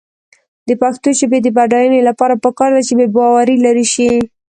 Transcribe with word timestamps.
د 0.67 0.69
پښتو 0.81 1.09
ژبې 1.19 1.39
د 1.41 1.47
بډاینې 1.57 1.99
لپاره 2.09 2.41
پکار 2.43 2.69
ده 2.75 2.81
چې 2.87 2.93
بېباوري 2.99 3.55
لرې 3.65 3.85
شي. 3.93 4.11